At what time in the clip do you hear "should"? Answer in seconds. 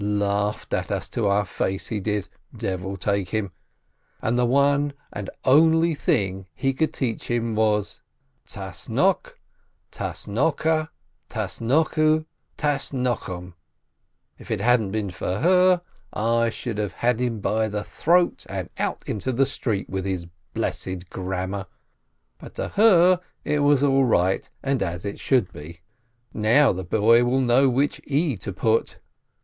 16.49-16.79, 25.19-25.53